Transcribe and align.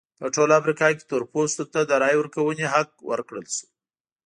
په 0.19 0.27
ټوله 0.35 0.53
افریقا 0.61 0.87
کې 0.95 1.03
تور 1.09 1.23
پوستو 1.31 1.63
ته 1.73 1.79
د 1.89 1.91
رایې 2.01 2.17
ورکونې 2.19 2.65
حق 2.73 2.91
ورکړل 3.11 3.45
شو. 3.55 3.67